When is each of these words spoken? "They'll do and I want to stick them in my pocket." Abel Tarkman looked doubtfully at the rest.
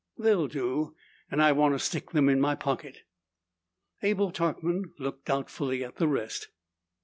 "They'll 0.17 0.47
do 0.47 0.95
and 1.29 1.39
I 1.43 1.51
want 1.51 1.75
to 1.75 1.77
stick 1.77 2.09
them 2.09 2.27
in 2.27 2.41
my 2.41 2.55
pocket." 2.55 3.03
Abel 4.01 4.31
Tarkman 4.31 4.93
looked 4.97 5.25
doubtfully 5.25 5.83
at 5.83 5.97
the 5.97 6.07
rest. 6.07 6.47